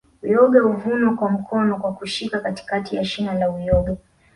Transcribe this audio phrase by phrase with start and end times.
[0.23, 3.95] Uyoga huvunwa kwa mkono kwa kushika katikati ya shina la uyoga